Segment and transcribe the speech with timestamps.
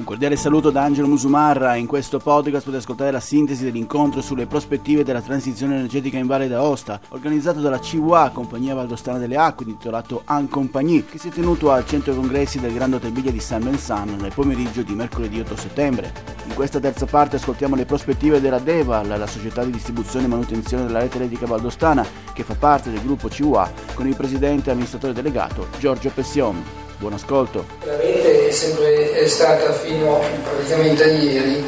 [0.00, 1.74] Un cordiale saluto da Angelo Musumarra.
[1.74, 6.48] In questo podcast potete ascoltare la sintesi dell'incontro sulle prospettive della transizione energetica in Valle
[6.48, 11.70] d'Aosta, organizzato dalla CWA, Compagnia Valdostana delle Acque, intitolato An Compagnie, che si è tenuto
[11.70, 16.14] al centro congressi del Grande Hotel di San Benzano nel pomeriggio di mercoledì 8 settembre.
[16.46, 20.86] In questa terza parte ascoltiamo le prospettive della Deval, la società di distribuzione e manutenzione
[20.86, 25.12] della rete elettrica valdostana, che fa parte del gruppo CWA, con il presidente e amministratore
[25.12, 26.88] delegato Giorgio Pession.
[27.00, 27.64] Buon ascolto.
[27.84, 31.64] La rete è sempre è stata fino praticamente a ieri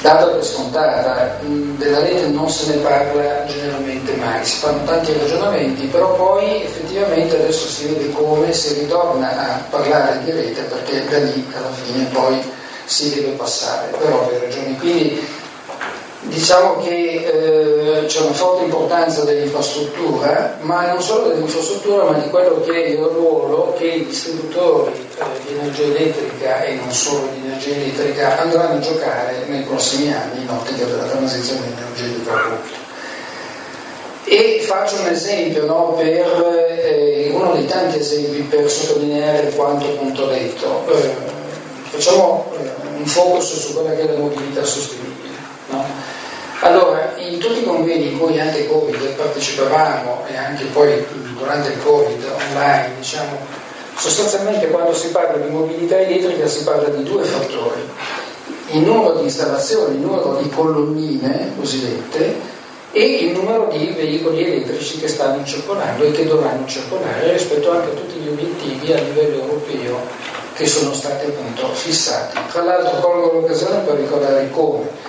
[0.00, 5.86] data per scontata, della rete non se ne parla generalmente mai, si fanno tanti ragionamenti,
[5.86, 11.18] però poi effettivamente adesso si vede come si ritorna a parlare di rete perché da
[11.18, 12.40] lì alla fine poi
[12.84, 14.78] si deve passare, per ovvie ragioni.
[14.78, 15.20] Quindi
[16.28, 22.60] Diciamo che eh, c'è una forte importanza dell'infrastruttura, ma non solo dell'infrastruttura, ma di quello
[22.60, 27.46] che è il ruolo che i distributori eh, di energia elettrica e non solo di
[27.46, 32.76] energia elettrica andranno a giocare nei prossimi anni in ottica della transizione energetica.
[34.24, 40.26] E faccio un esempio no, per eh, uno dei tanti esempi per sottolineare quanto appunto
[40.26, 40.84] detto.
[40.92, 41.10] Eh,
[41.84, 45.07] facciamo eh, un focus su quella che è la mobilità sostenibile.
[46.68, 51.02] Allora, in tutti i convegni in cui anche Covid partecipavamo e anche poi
[51.38, 53.38] durante il Covid online, diciamo,
[53.96, 57.80] sostanzialmente quando si parla di mobilità elettrica si parla di due fattori.
[58.72, 62.38] Il numero di installazioni, il numero di colonnine cosiddette
[62.92, 67.92] e il numero di veicoli elettrici che stanno circolando e che dovranno circolare rispetto anche
[67.92, 70.00] a tutti gli obiettivi a livello europeo
[70.52, 72.36] che sono stati appunto fissati.
[72.50, 75.07] Tra l'altro colgo l'occasione per ricordare come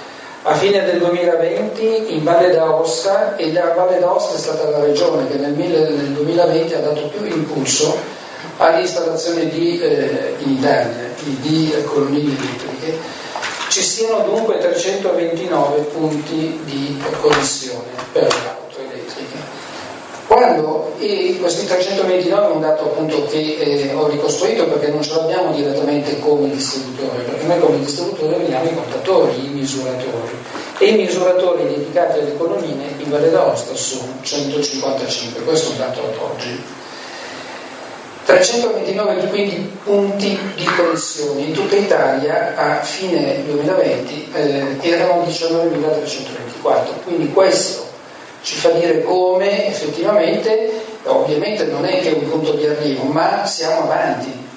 [0.50, 5.28] a fine del 2020 in Valle d'Aosta, e la Valle d'Aosta è stata la regione
[5.30, 7.96] che nel, nel 2020 ha dato più impulso
[8.58, 12.98] all'installazione di, eh, in Italia di, colonnine elettriche,
[13.70, 18.59] ci siano dunque 329 punti di connessione per elettrica.
[20.40, 20.96] Quando
[21.42, 26.18] questi 329 è un dato appunto che eh, ho ricostruito perché non ce l'abbiamo direttamente
[26.20, 30.38] come distributore, perché noi come distributore abbiamo i contatori, i misuratori
[30.78, 36.00] e i misuratori dedicati alle colonnine in Valle d'Aosta sono 155, questo è un dato
[36.00, 36.64] ad oggi.
[38.24, 47.30] 329 quindi punti di connessione in tutta Italia a fine 2020 eh, erano 19.324, quindi
[47.34, 47.89] questo
[48.42, 53.46] ci fa dire come effettivamente, ovviamente non è che è un punto di arrivo, ma
[53.46, 54.48] siamo avanti.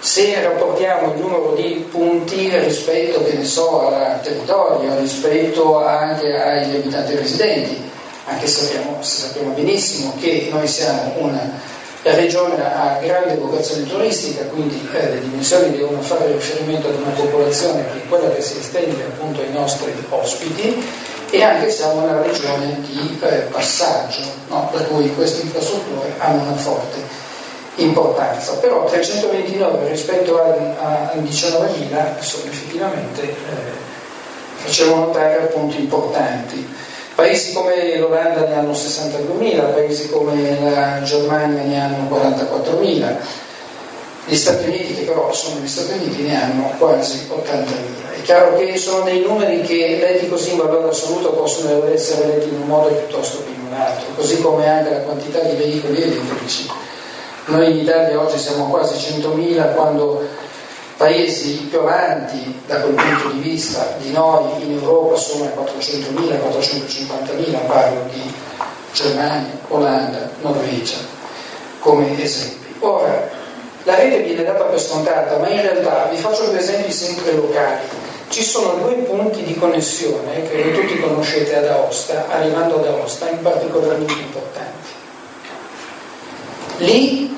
[0.00, 7.90] Se rapportiamo il numero di punti rispetto, so, al territorio, rispetto anche agli abitanti residenti,
[8.24, 14.44] anche se sappiamo, se sappiamo benissimo che noi siamo una regione a grande vocazione turistica,
[14.44, 18.56] quindi eh, le dimensioni devono fare riferimento ad una popolazione che è quella che si
[18.58, 20.82] estende appunto ai nostri ospiti
[21.30, 24.68] e anche siamo una regione di eh, passaggio, no?
[24.72, 26.98] per cui queste infrastrutture hanno una forte
[27.76, 28.54] importanza.
[28.54, 33.34] Però 329 rispetto a, a 19.000 sono effettivamente eh,
[34.56, 36.68] facevano notare punti importanti.
[37.14, 43.16] Paesi come l'Olanda ne hanno 62.000, paesi come la Germania ne hanno 44.000,
[44.30, 48.18] gli Stati Uniti, che però sono gli Stati Uniti, ne hanno quasi 80.000.
[48.18, 52.48] È chiaro che sono dei numeri che letti così in valore assoluto possono essere letti
[52.48, 56.00] in un modo piuttosto che in un altro, così come anche la quantità di veicoli
[56.00, 56.70] elettrici.
[57.46, 60.22] Noi in Italia oggi siamo quasi 100.000 quando
[60.96, 67.66] paesi più avanti da quel punto di vista di noi in Europa sono 400.000, 450.000,
[67.66, 68.32] parlo di
[68.92, 70.98] Germania, Olanda, Norvegia
[71.80, 72.74] come esempi.
[72.80, 73.38] Ora,
[73.84, 78.08] la rete viene data per scontata, ma in realtà vi faccio due esempi sempre locali
[78.30, 83.28] ci sono due punti di connessione che voi tutti conoscete ad Aosta, arrivando ad Aosta,
[83.28, 84.88] in particolarmente importanti.
[86.76, 87.36] Lì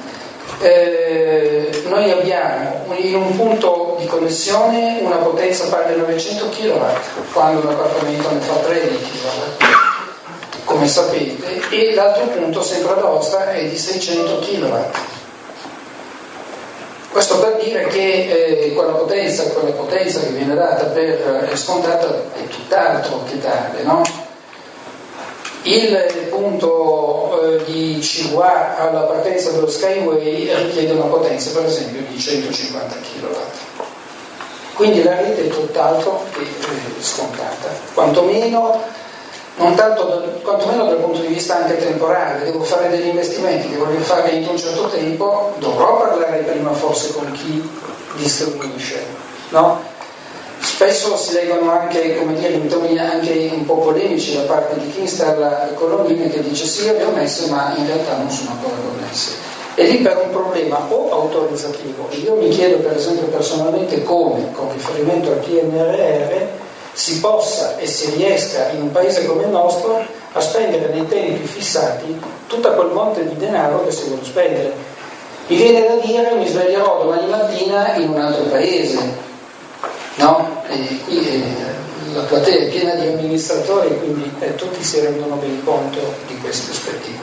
[0.61, 6.85] eh, noi abbiamo in un punto di connessione una potenza pari a 900 kW,
[7.33, 9.65] quando un appartamento ne fa 3 di kW,
[10.65, 15.12] come sapete, e l'altro punto, sempre ad Aosta, è di 600 kW.
[17.13, 22.07] Questo per dire che eh, quella, potenza, quella potenza che viene data per eh, scontata
[22.09, 24.03] è tutt'altro che tale, no?
[25.65, 32.19] Il punto eh, di CVA alla partenza dello Skyway richiede una potenza per esempio di
[32.19, 33.27] 150 kW.
[34.75, 38.81] Quindi la rete è tutt'altro che eh, scontata, quantomeno
[39.57, 44.01] non tanto quantomeno dal punto di vista anche temporale, devo fare degli investimenti che voglio
[44.01, 47.63] fare entro un certo tempo, dovrò parlare prima forse con chi
[48.17, 49.05] distribuisce,
[49.51, 49.91] no?
[50.61, 54.91] Spesso si leggono anche, come dire, in toni anche un po' polemici da parte di
[54.91, 58.75] chi installa Colombini che dice sì, le ho messe, ma in realtà non sono ancora
[58.77, 59.51] connesse.
[59.75, 64.71] E lì per un problema o autorizzativo, io mi chiedo per esempio personalmente come, con
[64.73, 66.42] riferimento al PNRR,
[66.93, 71.47] si possa e si riesca in un paese come il nostro a spendere nei tempi
[71.47, 74.73] fissati tutto quel monte di denaro che si vuole spendere.
[75.47, 78.99] Mi viene da dire mi sveglierò domani mattina in un altro paese,
[80.17, 80.63] no?
[80.69, 85.63] E qui eh, la platea è piena di amministratori, quindi eh, tutti si rendono ben
[85.65, 87.19] conto di questi aspetti.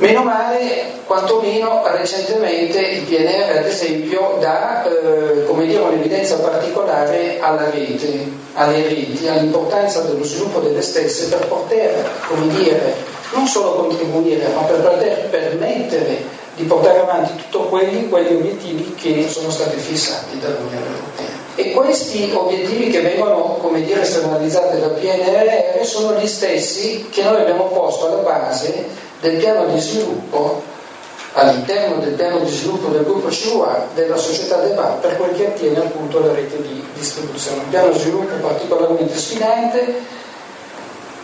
[0.00, 8.26] Meno male, quantomeno recentemente il PNR ad esempio dà eh, dire, un'evidenza particolare alla rete,
[8.54, 12.94] alle reti, all'importanza dello sviluppo delle stesse per poter, come dire,
[13.34, 16.24] non solo contribuire, ma per poter permettere
[16.56, 21.38] di portare avanti tutti quelli, quegli obiettivi che sono stati fissati dall'Unione Europea.
[21.56, 27.42] E questi obiettivi che vengono, come dire, esternalizzati dal PNRR sono gli stessi che noi
[27.42, 30.62] abbiamo posto alla base del piano di sviluppo
[31.34, 35.78] all'interno del piano di sviluppo del gruppo CUA della società DEVA per quel che attiene
[35.78, 37.62] appunto alla rete di distribuzione.
[37.62, 40.18] Un piano di sviluppo particolarmente sfidante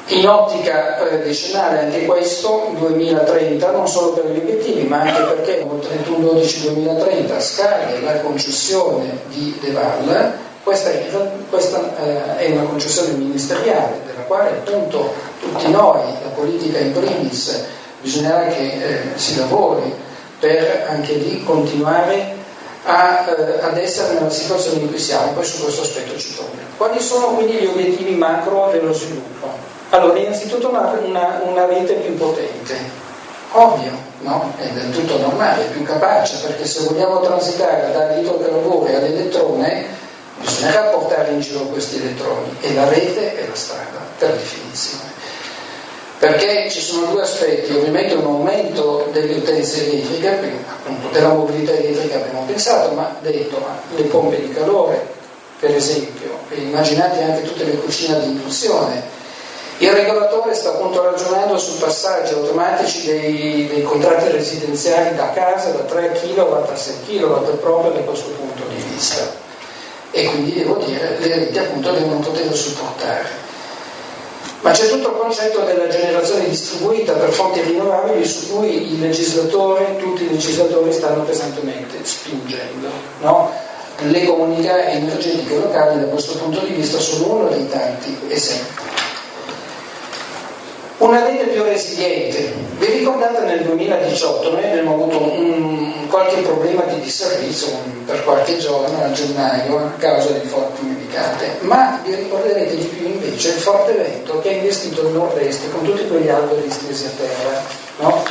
[0.09, 5.53] in ottica eh, decennale anche questo, 2030, non solo per gli obiettivi, ma anche perché
[5.55, 10.33] il 31-12-2030 scade la concessione di Deval,
[10.63, 11.07] questa, è,
[11.51, 17.65] questa eh, è una concessione ministeriale della quale appunto tutti noi, la politica in primis,
[18.07, 19.93] bisognerà che eh, si lavori
[20.39, 22.35] per anche lì continuare
[22.85, 26.69] a, eh, ad essere nella situazione in cui siamo, poi su questo aspetto ci torniamo.
[26.77, 29.49] Quali sono quindi gli obiettivi macro dello sviluppo?
[29.91, 32.77] Allora, innanzitutto una, una, una rete più potente,
[33.53, 34.53] ovvio, no?
[34.57, 39.85] È del tutto normale, più capace, perché se vogliamo transitare dall'idrocarburo all'elettrone,
[40.39, 45.16] bisognerà portare in giro questi elettroni e la rete è la strada, per definizione.
[46.19, 52.17] Perché ci sono due aspetti, ovviamente un aumento delle utenze elettriche, appunto della mobilità elettrica
[52.17, 55.07] abbiamo pensato, ma detto, ma le pompe di calore,
[55.61, 59.17] per esempio, e immaginate anche tutte le cucine di induzione,
[59.79, 65.81] il regolatore sta appunto ragionando su passaggi automatici dei, dei, contratti residenziali da casa da
[65.81, 69.45] 3 kW a 6 kW proprio da questo punto di vista.
[70.13, 73.29] E quindi devo dire, le reti appunto devono poterlo supportare.
[74.67, 79.97] Ma c'è tutto il concetto della generazione distribuita per fonti rinnovabili su cui il legislatore,
[79.97, 82.89] tutti i legislatori stanno pesantemente spingendo.
[83.21, 83.53] No?
[84.09, 88.96] Le comunità energetiche locali da questo punto di vista sono uno dei tanti esempi.
[90.99, 92.55] Una rete più resiliente.
[92.79, 97.69] Vi ricordate nel 2018 noi abbiamo avuto un, qualche problema di disservizio
[98.07, 103.09] per qualche giorno a gennaio a causa di forti nevicate, ma vi ricorderete di più
[103.09, 107.11] invece il forte vento che ha investito il nord-est con tutti quegli alberi stesi a
[107.11, 107.63] terra.
[107.99, 108.25] No?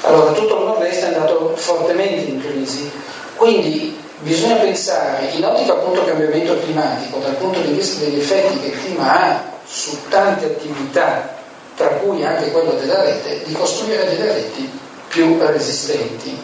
[0.00, 2.90] Allora tutto il nord-est è andato fortemente in crisi,
[3.36, 8.66] quindi bisogna pensare in ottica appunto cambiamento climatico, dal punto di vista degli effetti che
[8.68, 11.35] il clima ha su tante attività
[11.76, 14.68] tra cui anche quello della rete, di costruire delle reti
[15.08, 16.36] più resistenti.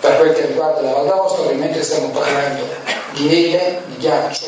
[0.00, 2.64] Per quel che riguarda la Val d'Aosta ovviamente stiamo parlando
[3.12, 4.46] di neve, di ghiaccio,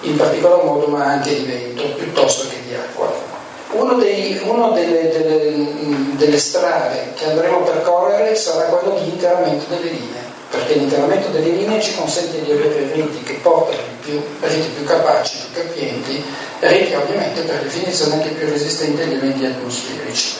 [0.00, 3.34] in particolar modo ma anche di vento, piuttosto che di acqua.
[3.70, 10.26] Una delle, delle, delle strade che andremo a percorrere sarà quello di interramento delle linee
[10.50, 15.38] perché l'interramento delle linee ci consente di avere reti che portano più, reti più capaci,
[15.38, 16.24] più capienti,
[16.60, 20.34] reti ovviamente per definizione anche più resistenti agli eventi atmosferici.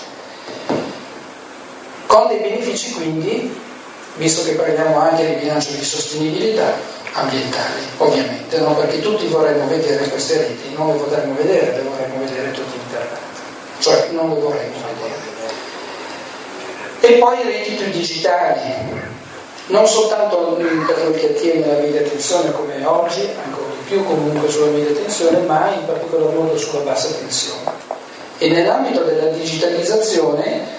[2.06, 3.54] Con dei benefici quindi,
[4.16, 8.74] visto che parliamo anche di bilancio di sostenibilità ambientale, ovviamente, no?
[8.74, 13.20] perché tutti vorremmo vedere queste reti, non le vorremmo vedere, le vorremmo vedere tutte interrate,
[13.78, 15.34] cioè non le vorremmo vedere.
[17.00, 17.36] E poi
[17.76, 18.60] più digitali,
[19.68, 23.28] non soltanto per quel che attiene alla media tensione come oggi,
[23.86, 27.84] più comunque sulla media tensione, ma in particolar modo sulla bassa tensione.
[28.38, 30.74] E nell'ambito della digitalizzazione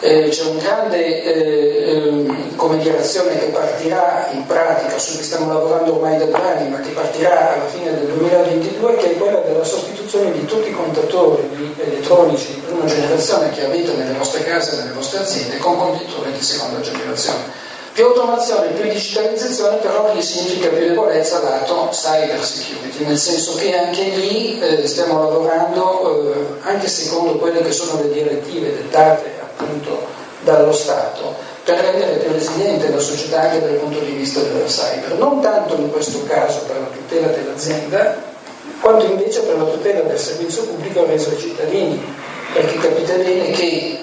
[0.00, 5.52] eh, c'è un grande eh, ehm, come direzione che partirà in pratica, su cui stiamo
[5.52, 9.40] lavorando ormai da due anni, ma che partirà alla fine del 2022, che è quella
[9.40, 14.76] della sostituzione di tutti i contatori elettronici di prima generazione che avete nelle vostre case
[14.76, 17.63] nelle vostre aziende con contatori di seconda generazione.
[17.94, 23.78] Più automazione, più digitalizzazione, però che significa più debolezza lato cyber security, nel senso che
[23.78, 30.06] anche lì eh, stiamo lavorando, eh, anche secondo quelle che sono le direttive dettate appunto
[30.40, 35.16] dallo Stato per rendere più resiliente la società anche dal punto di vista della cyber,
[35.16, 38.16] non tanto in questo caso per la tutela dell'azienda,
[38.80, 42.04] quanto invece per la tutela del servizio pubblico reso ai cittadini,
[42.52, 43.98] perché capite bene che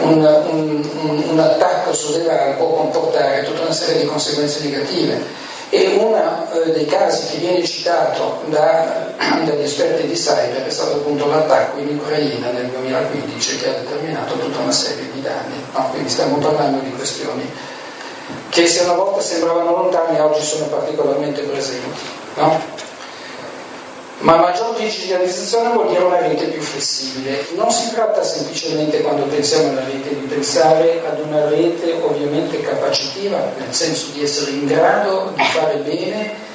[0.00, 5.98] un, un, un, un attacco sull'Iran può comportare tutta una serie di conseguenze negative e
[5.98, 9.12] uno eh, dei casi che viene citato da,
[9.44, 14.38] dagli esperti di cyber è stato appunto l'attacco in Ucraina nel 2015 che ha determinato
[14.38, 15.62] tutta una serie di danni.
[15.74, 15.88] No?
[15.90, 17.50] Quindi stiamo parlando di questioni
[18.48, 22.00] che se una volta sembravano lontane oggi sono particolarmente presenti.
[22.36, 22.86] No?
[24.20, 27.46] Ma maggior digitalizzazione vuol dire una rete più flessibile.
[27.54, 33.52] Non si tratta semplicemente, quando pensiamo alla rete, di pensare ad una rete ovviamente capacitiva,
[33.58, 36.46] nel senso di essere in grado di fare bene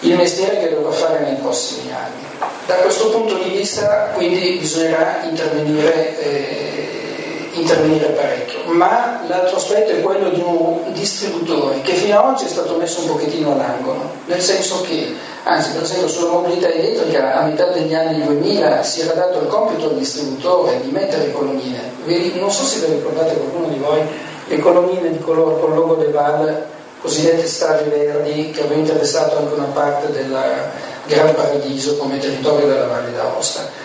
[0.00, 2.48] il mestiere che dovrà fare nei prossimi anni.
[2.66, 8.41] Da questo punto di vista quindi bisognerà intervenire, eh, intervenire parecchio,
[8.72, 13.00] ma l'altro aspetto è quello di un distributore che fino ad oggi è stato messo
[13.00, 17.92] un pochettino all'angolo, nel senso che Anzi, per esempio sulla mobilità elettrica a metà degli
[17.92, 21.80] anni 2000 si era dato il compito al distributore di mettere le colonnine.
[22.38, 24.02] Non so se vi ricordate qualcuno di voi,
[24.46, 26.64] le colonnine di colore con logo del VAL,
[27.00, 30.32] cosiddette strade verdi, che avevano interessato anche una parte del
[31.06, 33.81] Gran Paradiso come territorio della Valle d'Aosta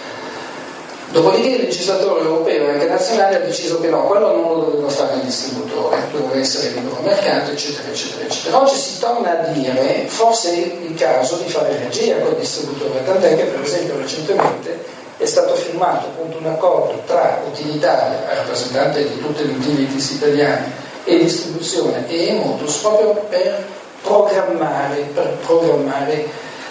[1.10, 4.90] Dopodiché il legislatore europeo e anche nazionale ha deciso che no, quello non lo doveva
[4.90, 8.62] fare il distributore, doveva essere libero mercato, eccetera, eccetera, eccetera.
[8.62, 13.36] Oggi si torna a dire forse è il caso di fare regia col distributore, tant'è
[13.38, 14.84] che per esempio recentemente
[15.18, 21.18] è stato firmato appunto un accordo tra utilitaria, rappresentante di tutte le utilities italiane, e
[21.20, 23.66] distribuzione e Emotus proprio per
[24.02, 26.26] programmare, per programmare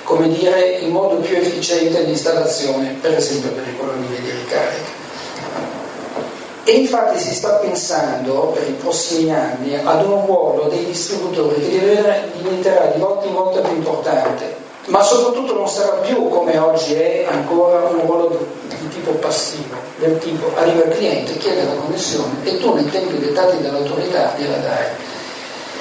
[0.06, 5.04] come dire, in modo più efficiente l'installazione, per esempio, delle colonnine di ricarica.
[6.62, 12.30] E infatti si sta pensando per i prossimi anni ad un ruolo dei distributori che
[12.36, 17.26] diventerà di volta in volta più importante, ma soprattutto non sarà più come oggi è
[17.28, 18.28] ancora un ruolo
[18.68, 22.88] di, di tipo passivo, del tipo arriva il cliente, chiede la connessione e tu nei
[22.90, 24.86] tempi dettati dall'autorità gliela dai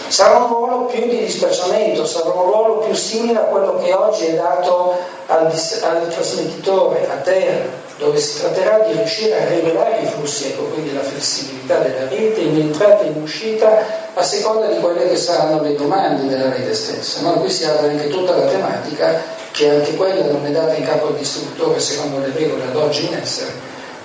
[0.08, 4.26] Sarà un ruolo più di dispacciamento, sarà un ruolo più simile a quello che oggi
[4.26, 4.96] è dato
[5.28, 7.66] al, al trasmettitore a terra,
[7.98, 12.40] dove si tratterà di riuscire a regolare i flussi, ecco quindi la flessibilità della rete
[12.42, 13.84] in entrata e in uscita
[14.14, 17.22] a seconda di quelle che saranno le domande della rete stessa.
[17.22, 17.34] No?
[17.34, 19.22] Qui si apre anche tutta la tematica,
[19.52, 23.08] che anche quella non è data in capo al distributore secondo le regole ad oggi
[23.08, 23.52] in essere,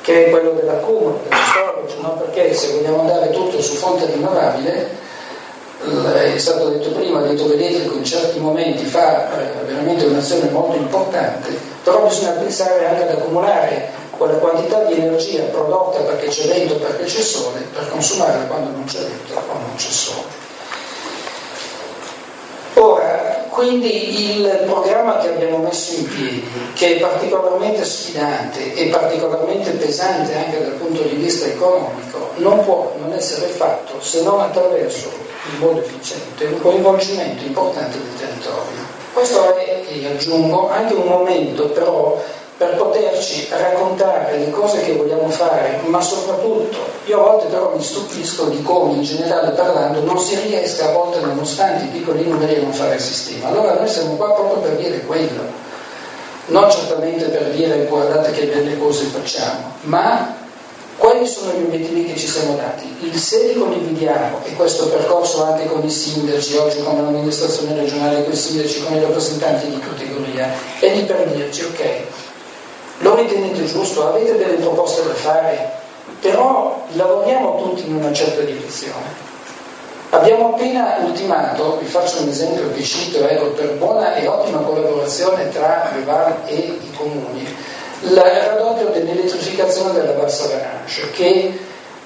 [0.01, 2.13] che è quello dell'accumulo, dello storage, no?
[2.15, 5.09] perché se vogliamo andare tutto su fonte rinnovabile
[5.83, 11.49] è stato detto prima, detto l'elettrico in certi momenti fa eh, veramente un'azione molto importante,
[11.83, 17.05] però bisogna pensare anche ad accumulare quella quantità di energia prodotta perché c'è vento, perché
[17.05, 20.39] c'è sole, per consumarla quando non c'è vento o non c'è sole.
[22.75, 26.45] Ora, quindi il programma che abbiamo messo in piedi,
[26.75, 32.95] che è particolarmente sfidante e particolarmente pesante anche dal punto di vista economico, non può
[33.01, 38.99] non essere fatto se non attraverso in modo efficiente un coinvolgimento importante del territorio.
[39.13, 42.23] Questo è, e aggiungo, anche un momento però
[42.61, 47.83] per poterci raccontare le cose che vogliamo fare, ma soprattutto io a volte però mi
[47.83, 52.57] stupisco di come in generale parlando non si riesca a volte nonostante i piccoli numeri
[52.57, 53.49] a non fare il sistema.
[53.49, 55.43] Allora noi siamo qua proprio per dire quello,
[56.49, 60.40] non certamente per dire guardate che belle cose facciamo, ma
[61.01, 62.85] quali sono gli obiettivi che ci siamo dati?
[63.01, 68.23] Il se li condividiamo, e questo percorso anche con i sindaci, oggi con l'amministrazione regionale,
[68.23, 71.85] con i sindaci, con i rappresentanti di categoria, è di per dirci, ok,
[72.99, 75.73] lo ritenete giusto, avete delle proposte da fare,
[76.21, 79.29] però lavoriamo tutti in una certa direzione.
[80.11, 85.49] Abbiamo appena ultimato, vi faccio un esempio che cito, ecco, per buona e ottima collaborazione
[85.49, 87.50] tra le e i comuni,
[88.03, 91.59] il raddoppio dell'elettrificazione della Bassa Venancia che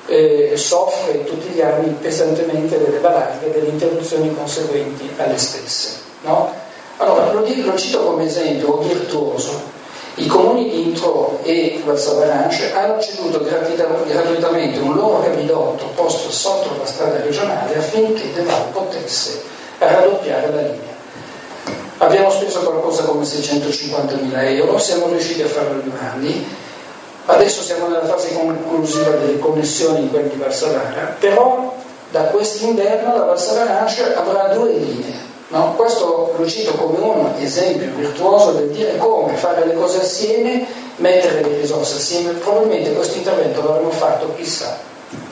[0.07, 5.97] eh, soffre tutti gli anni pesantemente delle valanghe e delle interruzioni conseguenti alle stesse.
[6.23, 6.53] No?
[6.99, 9.73] Allora, lo, dico, lo, cito come esempio virtuoso.
[10.17, 16.71] I comuni di Intro e Bassa Venancia hanno ceduto gratuitamente un loro capidotto posto sotto
[16.79, 19.43] la strada regionale affinché Deval potesse
[19.79, 20.94] raddoppiare la linea.
[22.05, 26.47] Abbiamo speso qualcosa come 650 mila euro, siamo riusciti a farlo in due anni,
[27.25, 31.75] adesso siamo nella fase conclusiva delle connessioni in quel di Valsavara, però
[32.11, 35.33] da quest'inverno la Valsavara avrà due linee.
[35.49, 35.73] No?
[35.77, 41.41] Questo lo cito come un esempio virtuoso del dire come fare le cose assieme, mettere
[41.41, 42.33] le risorse assieme.
[42.33, 44.77] Probabilmente questo intervento l'avremmo fatto, chissà,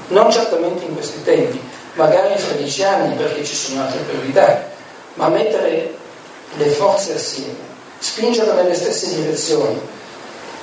[0.08, 1.60] non certamente in questi tempi,
[1.96, 4.70] magari fra dieci anni perché ci sono altre priorità,
[5.14, 6.00] ma mettere
[6.56, 7.56] le forze assieme,
[7.98, 9.80] spingere nelle stesse direzioni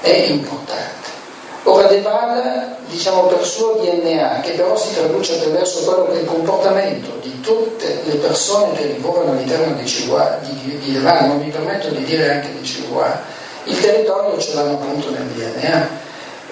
[0.01, 1.17] è importante.
[1.63, 6.21] Ora De Val, diciamo per suo DNA, che però si traduce attraverso quello che è
[6.21, 11.37] il comportamento di tutte le persone che lavorano all'interno di Chihuahua, di, di Val, non
[11.37, 13.21] mi permetto di dire anche di Chihuahua,
[13.65, 16.07] il territorio ce l'hanno appunto nel DNA.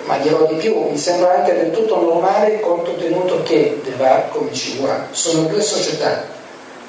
[0.06, 4.30] Ma dirò di più, mi sembra anche del tutto normale conto tenuto che De Val
[4.30, 6.36] come Chihuahua sono due società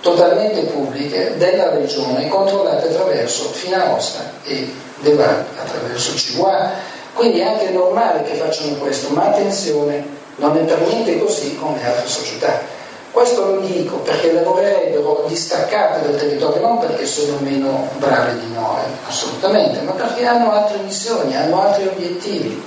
[0.01, 7.71] totalmente pubbliche della regione controllate attraverso Finaosta e De Val attraverso Chihuahua quindi è anche
[7.71, 12.61] normale che facciano questo, ma attenzione, non è per niente così con le altre società.
[13.11, 18.83] Questo lo dico perché lavorerebbero distaccate dal territorio, non perché sono meno brave di noi,
[19.09, 22.63] assolutamente, ma perché hanno altre missioni, hanno altri obiettivi.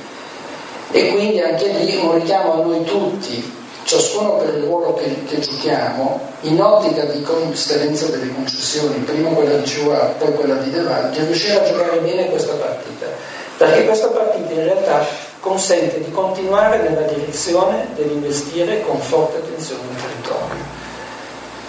[0.92, 3.56] E quindi anche lì un richiamo a noi tutti,
[3.98, 9.58] ciascuno per il ruolo che, che giochiamo, in ottica di scadenza delle concessioni, prima quella
[9.58, 14.08] di Ciuà, poi quella di Deval, di riuscire a giocare bene questa partita perché questa
[14.08, 15.06] partita in realtà
[15.40, 20.80] consente di continuare nella direzione dell'investire con forte attenzione nel territorio.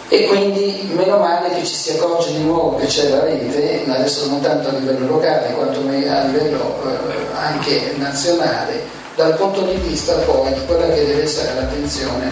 [0.08, 4.26] E quindi meno male che ci si accorge di nuovo che c'è la rete, adesso
[4.28, 10.14] non tanto a livello locale quanto a livello eh, anche nazionale, dal punto di vista
[10.14, 12.30] poi di quella che deve essere l'attenzione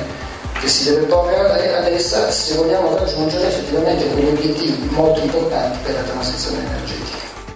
[0.60, 5.94] che si deve porre ad essa se vogliamo raggiungere effettivamente quegli obiettivi molto importanti per
[5.94, 6.89] la transizione energetica.